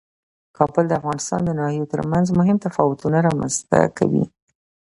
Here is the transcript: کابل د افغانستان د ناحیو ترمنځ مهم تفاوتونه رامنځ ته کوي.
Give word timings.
کابل 0.57 0.83
د 0.87 0.93
افغانستان 0.99 1.39
د 1.45 1.49
ناحیو 1.59 1.89
ترمنځ 1.93 2.25
مهم 2.39 2.57
تفاوتونه 2.65 3.17
رامنځ 3.27 3.55
ته 3.69 3.79
کوي. 3.97 4.25